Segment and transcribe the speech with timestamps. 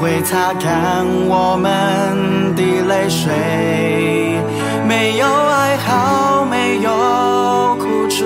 [0.00, 3.30] 会擦干我们的泪水，
[4.88, 6.90] 没有哀嚎，没有
[7.78, 8.24] 苦楚，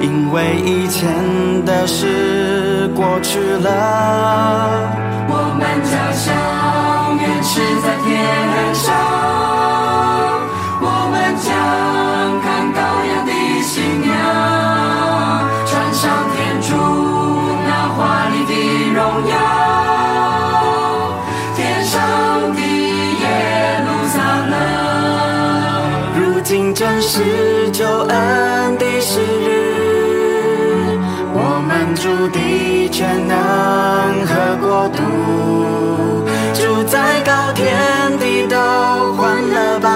[0.00, 4.90] 因为以前的事过去了。
[5.28, 8.04] 我们家乡原是在天
[8.74, 8.92] 上，
[10.80, 11.54] 我们将
[27.00, 30.98] 是救恩的时日，
[31.32, 33.34] 我们主的全能
[34.26, 35.02] 和国度，
[36.54, 37.62] 住在高天
[38.18, 38.56] 地都
[39.14, 39.88] 欢乐吧，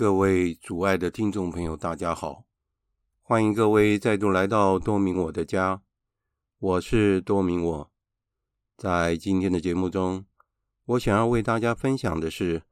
[0.00, 2.46] 各位主爱的听众朋友，大家好！
[3.20, 5.82] 欢迎各位再度来到多明我的家，
[6.58, 7.92] 我是多明我。
[8.78, 10.24] 在今天的节目中，
[10.86, 12.62] 我想要为大家分享的是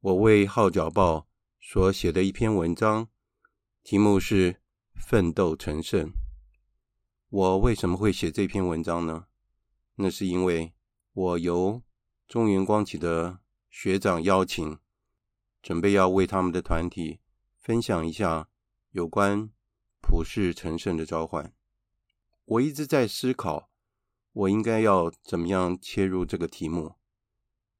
[0.00, 1.28] 我为号角报
[1.60, 3.08] 所写的一篇文章，
[3.82, 4.54] 题目是
[4.94, 6.06] 《奋斗成圣》。
[7.28, 9.26] 我为什么会写这篇文章呢？
[9.96, 10.72] 那是因为
[11.12, 11.82] 我由
[12.26, 14.78] 中原光启的学长邀请。
[15.62, 17.20] 准备要为他们的团体
[17.60, 18.48] 分享一下
[18.90, 19.48] 有关
[20.00, 21.54] 普世成圣的召唤。
[22.44, 23.70] 我一直在思考，
[24.32, 26.96] 我应该要怎么样切入这个题目，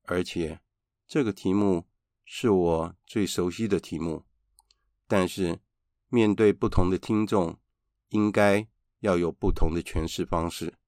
[0.04, 0.60] 而且
[1.08, 1.88] 这个题目
[2.24, 4.24] 是我最熟悉的题目。
[5.08, 5.60] 但是
[6.08, 7.58] 面对不同的听众，
[8.10, 8.68] 应该
[9.00, 10.78] 要有不同的诠释方式，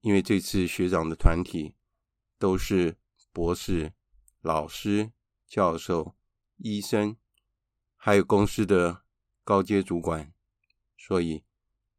[0.00, 1.74] 因为这次学长的团体
[2.38, 2.96] 都是
[3.32, 3.92] 博士、
[4.40, 5.10] 老师。
[5.46, 6.16] 教授、
[6.56, 7.16] 医生，
[7.96, 9.02] 还有公司的
[9.44, 10.32] 高阶主管，
[10.96, 11.44] 所以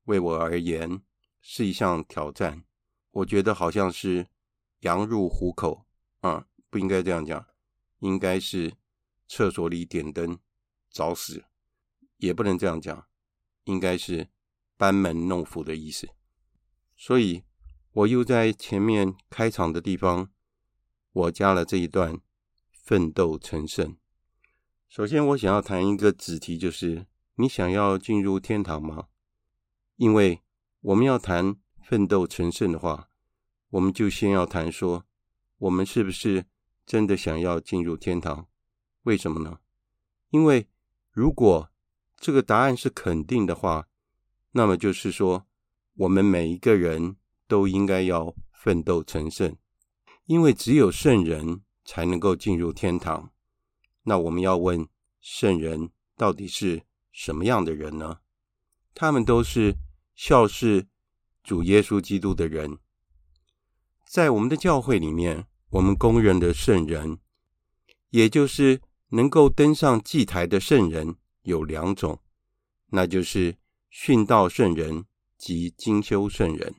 [0.05, 1.01] 为我而言
[1.41, 2.65] 是一项挑战。
[3.11, 4.27] 我觉得好像是
[4.79, 5.85] 羊入虎口
[6.19, 7.47] 啊，不应该这样讲，
[7.99, 8.75] 应该是
[9.27, 10.37] 厕所里点灯
[10.89, 11.45] 找死，
[12.17, 13.07] 也不能这样讲，
[13.63, 14.29] 应该是
[14.75, 16.09] 班门弄斧的意思。
[16.97, 17.43] 所以
[17.91, 20.29] 我又在前面开场的地方，
[21.13, 22.19] 我加了这一段。
[22.85, 23.97] 奋斗成圣。
[24.87, 29.07] 首先，我想要谈一个子题，就是你想要进入天堂吗？
[29.95, 30.43] 因为
[30.81, 33.09] 我们要谈奋斗成圣的话，
[33.71, 35.03] 我们就先要谈说，
[35.57, 36.45] 我们是不是
[36.85, 38.47] 真的想要进入天堂？
[39.01, 39.57] 为什么呢？
[40.29, 40.67] 因为
[41.09, 41.71] 如果
[42.17, 43.87] 这个答案是肯定的话，
[44.51, 45.47] 那么就是说，
[45.95, 47.15] 我们每一个人
[47.47, 49.57] 都应该要奋斗成圣，
[50.25, 53.31] 因为只有圣人才能够进入天堂。
[54.03, 54.85] 那我们要问，
[55.21, 56.83] 圣人到底是
[57.13, 58.19] 什么样的人呢？
[58.93, 59.75] 他们都是
[60.15, 60.87] 效事
[61.43, 62.79] 主耶稣基督的人。
[64.05, 67.19] 在我们的教会里面，我们公认的圣人，
[68.09, 72.19] 也就是能够登上祭台的圣人，有两种，
[72.87, 73.55] 那就是
[73.89, 75.05] 殉道圣人。
[75.37, 76.75] 及精修圣人，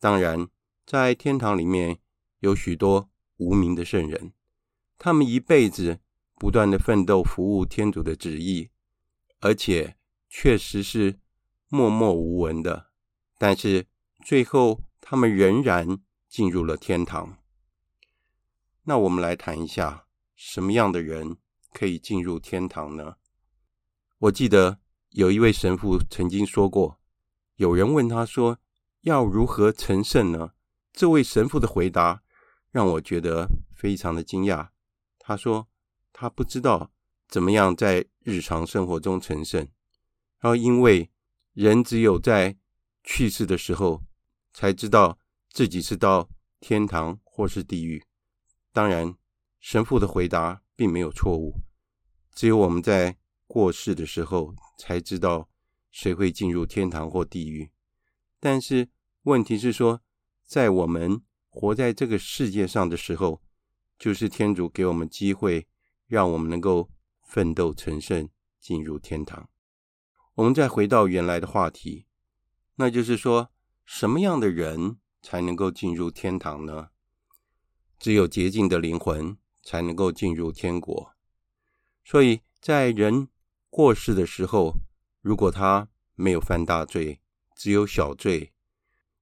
[0.00, 0.48] 当然，
[0.84, 2.00] 在天堂里面
[2.40, 3.08] 有许多
[3.42, 4.32] 无名的圣人，
[4.98, 5.98] 他们一辈子
[6.36, 8.70] 不断的奋斗服务天主的旨意，
[9.40, 9.96] 而且
[10.28, 11.18] 确实是
[11.68, 12.90] 默默无闻的，
[13.38, 13.86] 但是
[14.24, 15.98] 最后他们仍然
[16.28, 17.38] 进入了天堂。
[18.84, 21.36] 那我们来谈一下，什么样的人
[21.72, 23.16] 可以进入天堂呢？
[24.18, 24.78] 我记得
[25.10, 27.00] 有一位神父曾经说过。
[27.56, 28.58] 有人问他说
[29.02, 30.52] ：“要如何成圣呢？”
[30.92, 32.22] 这位神父的回答
[32.72, 34.70] 让我觉得非常的惊讶。
[35.20, 35.68] 他说
[36.12, 36.90] ：“他不知道
[37.28, 39.60] 怎么样在日常生活中成圣，
[40.40, 41.08] 然后因为
[41.52, 42.56] 人只有在
[43.04, 44.02] 去世的时候
[44.52, 45.20] 才知道
[45.50, 46.28] 自己是到
[46.58, 48.02] 天堂或是地狱。
[48.72, 49.14] 当然，
[49.60, 51.60] 神父的回答并没有错误，
[52.34, 53.16] 只有我们在
[53.46, 55.48] 过世的时候才知道。”
[55.94, 57.70] 谁会进入天堂或地狱？
[58.40, 58.88] 但是
[59.24, 60.00] 问题是说，
[60.42, 61.20] 在我们
[61.52, 63.42] 活在这个世界上的时候，
[63.98, 65.68] 就是天主给我们机会，
[66.06, 66.90] 让我们能够
[67.22, 69.50] 奋斗成圣，进入天堂。
[70.36, 72.06] 我们再回到原来的话题，
[72.76, 73.52] 那就是说，
[73.84, 76.88] 什么样的人才能够进入天堂呢？
[77.98, 81.14] 只有洁净的灵魂才能够进入天国。
[82.02, 83.28] 所以在人
[83.68, 84.78] 过世的时候，
[85.20, 87.20] 如果他没有犯大罪，
[87.54, 88.54] 只有小罪，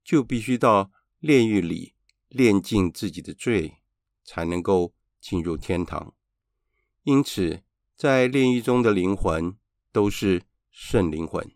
[0.04, 1.94] 就必须到炼狱里
[2.30, 3.82] 炼尽自己的罪，
[4.24, 6.14] 才能够进入天堂。
[7.02, 7.62] 因此，
[7.94, 9.54] 在炼狱中的灵魂
[9.92, 11.54] 都是圣灵魂，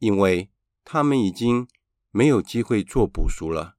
[0.00, 0.50] 因为
[0.84, 1.68] 他们已经
[2.10, 3.76] 没有机会做补赎了，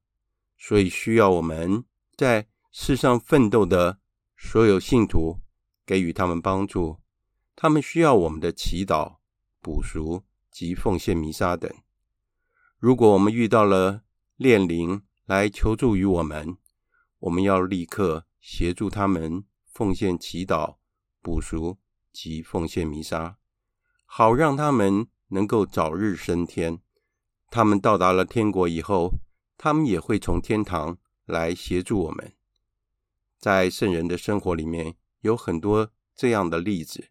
[0.56, 1.84] 所以需要我们
[2.16, 3.98] 在世上奋斗的
[4.36, 5.40] 所有信徒
[5.84, 6.98] 给予他们帮助。
[7.54, 9.18] 他们需要我们的祈祷。
[9.60, 11.70] 补赎及奉献弥撒等。
[12.78, 14.04] 如果我们遇到了
[14.36, 16.56] 炼灵来求助于我们，
[17.18, 20.78] 我们要立刻协助他们奉献祈祷、
[21.20, 21.76] 补赎
[22.10, 23.36] 及奉献弥撒，
[24.06, 26.80] 好让他们能够早日升天。
[27.50, 29.18] 他们到达了天国以后，
[29.58, 30.96] 他们也会从天堂
[31.26, 32.32] 来协助我们。
[33.38, 37.10] 在圣人的生活里面有很多这样的例子，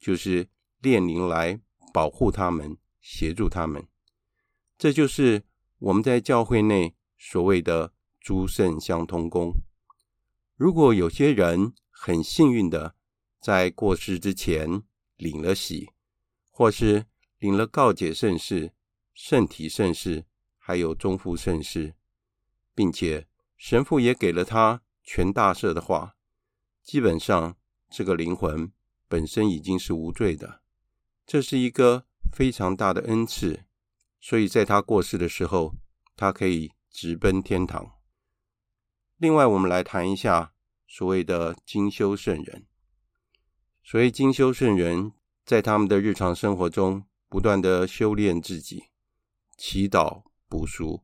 [0.00, 0.48] 就是
[0.80, 1.60] 炼灵来。
[1.92, 3.88] 保护他们，协助他们，
[4.78, 5.42] 这就是
[5.80, 9.52] 我们在教会内所谓的诸圣相通功。
[10.56, 12.94] 如果有些人很幸运的
[13.40, 14.82] 在过世之前
[15.16, 15.90] 领了洗，
[16.50, 17.04] 或是
[17.38, 18.72] 领了告解圣事、
[19.12, 20.24] 圣体圣事，
[20.56, 21.94] 还有中复圣事，
[22.74, 23.26] 并且
[23.58, 26.16] 神父也给了他全大赦的话，
[26.82, 27.56] 基本上
[27.90, 28.72] 这个灵魂
[29.08, 30.62] 本身已经是无罪的。
[31.26, 33.64] 这是一个非常大的恩赐，
[34.20, 35.74] 所以在他过世的时候，
[36.16, 37.98] 他可以直奔天堂。
[39.16, 40.52] 另外，我们来谈一下
[40.86, 42.66] 所谓的精修圣人。
[43.82, 45.12] 所谓精修圣人，
[45.44, 48.90] 在他们的日常生活中不断的修炼自己，
[49.56, 51.02] 祈祷、补赎，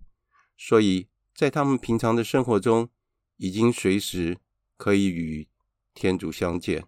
[0.56, 2.90] 所以在他们平常的生活中，
[3.36, 4.38] 已经随时
[4.76, 5.48] 可以与
[5.94, 6.86] 天主相见。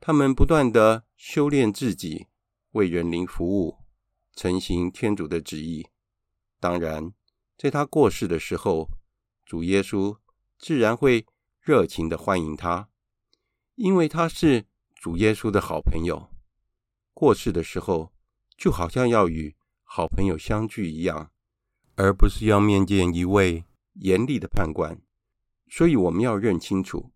[0.00, 2.28] 他们不断的修炼自己。
[2.74, 3.78] 为人灵服务，
[4.34, 5.86] 诚行天主的旨意。
[6.58, 7.12] 当然，
[7.56, 8.90] 在他过世的时候，
[9.44, 10.18] 主耶稣
[10.58, 11.26] 自然会
[11.60, 12.88] 热情的欢迎他，
[13.74, 16.30] 因为他是主耶稣的好朋友。
[17.12, 18.12] 过世的时候，
[18.56, 21.30] 就好像要与好朋友相聚一样，
[21.94, 25.00] 而不是要面见一位严厉的判官。
[25.68, 27.12] 所以，我们要认清楚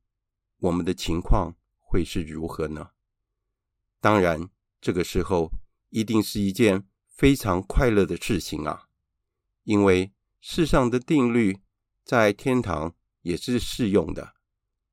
[0.58, 2.90] 我们的情况会是如何呢？
[4.00, 4.48] 当然。
[4.80, 5.50] 这个时候
[5.88, 8.86] 一定是一件非常快乐的事情啊，
[9.64, 11.60] 因为世上的定律
[12.04, 14.34] 在天堂也是适用的，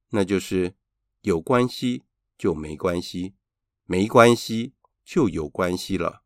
[0.09, 0.75] 那就是
[1.21, 2.03] 有关系
[2.37, 3.35] 就没关系，
[3.85, 4.73] 没关系
[5.03, 6.23] 就有关系了。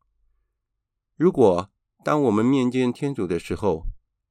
[1.16, 1.70] 如果
[2.04, 3.86] 当我们面见天主的时候，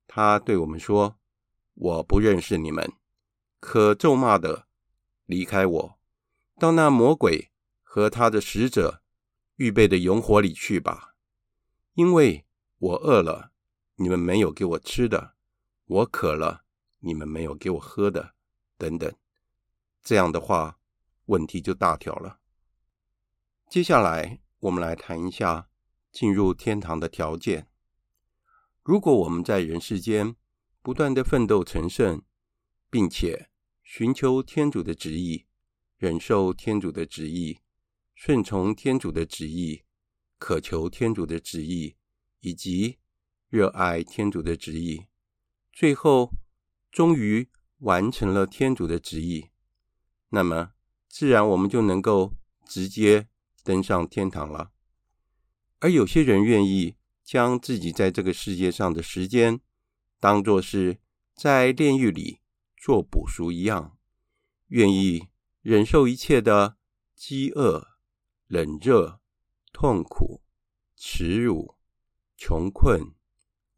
[0.08, 1.20] 他对我们说
[1.76, 2.92] ：“我不认识你们，
[3.60, 4.68] 可咒骂的
[5.26, 6.00] 离开我，
[6.58, 7.52] 到那魔鬼
[7.84, 9.04] 和他的使者。”
[9.60, 11.16] 预备的永火里去吧，
[11.96, 12.46] 因为
[12.78, 13.49] 我饿了，
[14.02, 15.36] 你们没有给我吃的；
[15.86, 16.64] 我渴了，
[17.00, 18.34] 你们没有给我喝的，
[18.78, 19.14] 等等。
[20.02, 20.80] 这样的话，
[21.26, 22.40] 问题就大条了。
[23.70, 25.70] 接下来，我们来谈一下
[26.14, 27.68] 进入天堂的条件。
[28.84, 30.38] 如果我们在人世间
[30.82, 32.24] 不断的奋斗成圣，
[32.90, 33.50] 并且
[33.84, 35.46] 寻求天主的旨意，
[35.98, 37.60] 忍受天主的旨意，
[38.16, 39.84] 顺从天主的旨意，
[40.38, 41.98] 渴求天主的旨意，
[42.40, 42.98] 以及
[43.50, 45.08] 热爱天主的旨意，
[45.74, 46.32] 最后
[46.92, 49.50] 终于完成了天主的旨意，
[50.30, 50.74] 那么
[51.08, 53.28] 自然我们就能够直接
[53.64, 54.72] 登上天堂了。
[55.80, 59.60] 而有些人愿意将自己在这个世界上的时间
[60.20, 61.00] 当作是
[61.34, 62.42] 在炼狱里
[62.78, 63.98] 做补赎一样，
[64.68, 65.30] 愿意
[65.62, 66.78] 忍受一切的
[67.16, 67.88] 饥饿、
[68.46, 69.20] 冷热、
[69.74, 70.44] 痛苦、
[70.96, 71.76] 耻辱、
[72.38, 73.16] 穷困、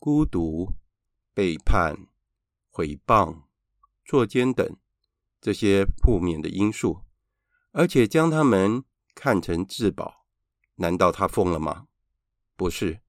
[0.04, 0.74] 孤独、
[1.32, 2.08] 背叛、
[2.72, 3.44] 毁谤、
[4.04, 4.76] 作奸等
[5.40, 7.04] 这些负面的因素，
[7.72, 10.26] 而且将他们看成至宝，
[10.78, 11.86] 难道他疯了吗？
[12.56, 13.02] 不是，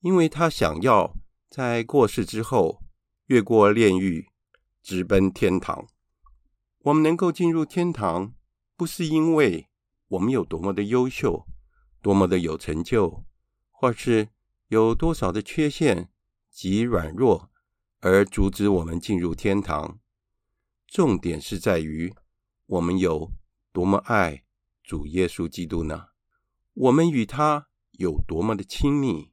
[0.00, 1.14] 因为他想要
[1.50, 2.82] 在过世之后
[3.26, 4.30] 越过炼狱，
[4.82, 5.86] 直奔天堂。
[6.78, 8.32] 我们能够进入天堂，
[8.74, 9.68] 不是因为
[10.08, 11.46] 我们有多么的优秀，
[12.00, 13.26] 多么的有成就，
[13.70, 14.30] 或是
[14.68, 16.08] 有多少的缺陷
[16.52, 17.50] 及软弱
[18.00, 19.98] 而阻止我们进入天堂。
[20.86, 22.14] 重点是在于
[22.66, 23.32] 我们有
[23.72, 24.44] 多么爱
[24.84, 26.08] 主耶稣基督呢？
[26.74, 29.32] 我们与他有多么的亲密？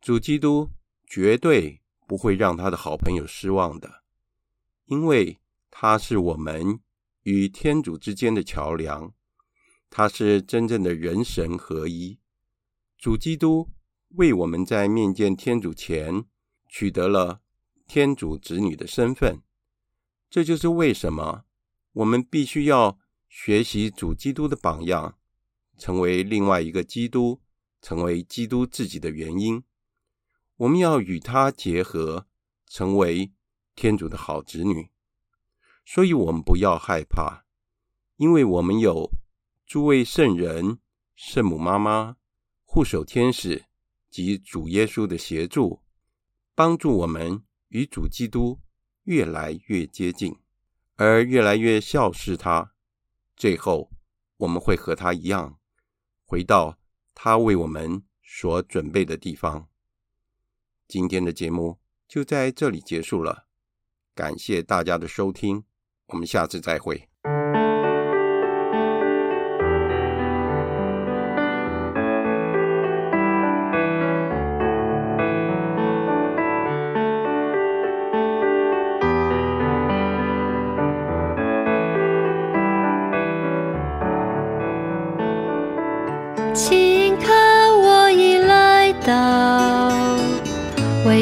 [0.00, 0.70] 主基督
[1.06, 4.02] 绝对不会让他的好朋友失望的，
[4.86, 5.38] 因为
[5.70, 6.80] 他是我们
[7.22, 9.12] 与天主之间的桥梁，
[9.90, 12.18] 他是真正的人神合一。
[12.96, 13.68] 主基督
[14.16, 16.24] 为我们在面见天主前
[16.68, 17.40] 取得了
[17.86, 19.42] 天主子女的身份。
[20.30, 21.44] 这就是为什么
[21.92, 22.98] 我们必须要
[23.28, 25.18] 学习主基督的榜样，
[25.78, 27.40] 成为另外一个基督，
[27.80, 29.62] 成为基督自己的原因。
[30.56, 32.26] 我们要与他结合，
[32.66, 33.32] 成为
[33.74, 34.90] 天主的好子女。
[35.86, 37.44] 所以，我们不要害怕，
[38.16, 39.10] 因为我们有
[39.66, 40.78] 诸位圣人、
[41.16, 42.16] 圣母妈妈、
[42.64, 43.64] 护守天使
[44.10, 45.80] 及主耶稣的协助，
[46.58, 48.58] 帮助我们与主基督。
[49.04, 50.36] 越来越接近，
[50.96, 52.72] 而越来越肖似他，
[53.36, 53.92] 最后
[54.38, 55.60] 我们会和他一样，
[56.26, 56.76] 回到
[57.14, 59.68] 他为我们所准备的地方。
[60.88, 63.46] 今天的节目就在这里结束了，
[64.14, 65.62] 感谢大家的收听，
[66.08, 67.08] 我们下次再会。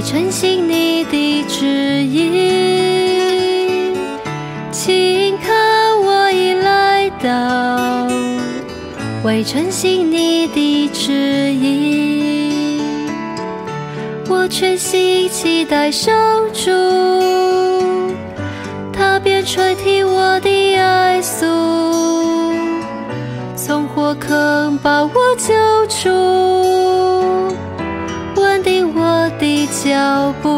[0.07, 2.23] 为承行你的旨意，
[4.71, 8.07] 请看我已来到。
[9.25, 11.13] 为承行你的旨
[11.53, 12.81] 意，
[14.29, 16.13] 我全心期待守
[16.53, 16.71] 住，
[18.93, 21.45] 他便垂听我的哀诉，
[23.57, 25.53] 从火坑把我救
[25.89, 26.76] 出。
[29.87, 30.49] 脚步，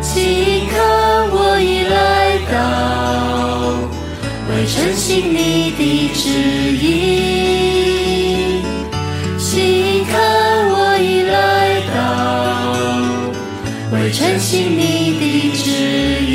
[0.00, 0.80] 请看
[1.30, 2.56] 我已来到，
[4.48, 6.30] 为承行你的旨
[6.80, 6.86] 意。
[9.38, 10.16] 请看
[10.70, 11.36] 我已来
[11.94, 11.98] 到，
[13.92, 14.80] 为承行你
[15.20, 15.68] 的旨
[16.24, 16.32] 意。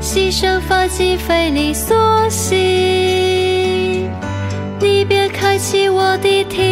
[0.00, 1.96] 牺牲凡今非你所
[2.30, 2.54] 喜，
[4.80, 6.65] 你便开启我的天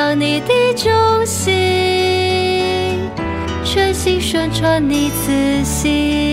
[0.00, 1.52] 不隐藏你的忠心，
[3.62, 6.29] 全心宣传你自信。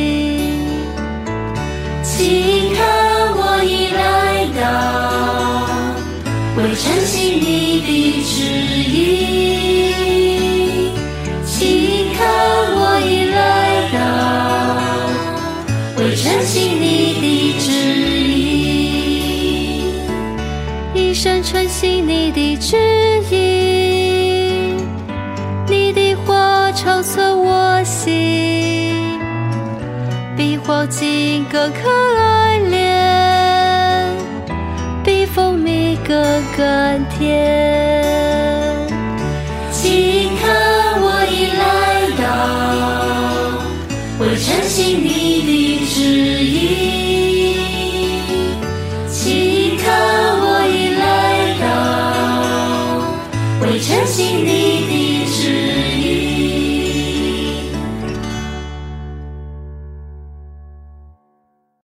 [31.49, 31.89] 更可
[32.19, 34.15] 爱，脸
[35.03, 36.15] 比蜂蜜更
[36.57, 37.86] 甘甜。